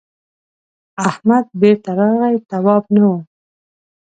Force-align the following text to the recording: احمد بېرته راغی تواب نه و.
احمد 1.07 1.45
بېرته 1.61 1.91
راغی 1.99 2.35
تواب 2.49 2.83
نه 2.95 3.03
و. 3.09 3.11